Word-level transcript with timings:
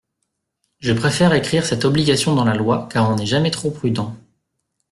Je 0.79 0.93
préfère 0.93 1.31
écrire 1.31 1.63
cette 1.63 1.85
obligation 1.85 2.33
dans 2.33 2.43
la 2.45 2.55
loi 2.55 2.89
car 2.91 3.07
on 3.11 3.17
n’est 3.17 3.27
jamais 3.27 3.51
trop 3.51 3.69
prudent. 3.69 4.17